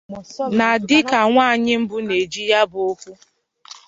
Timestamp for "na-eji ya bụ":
2.07-2.79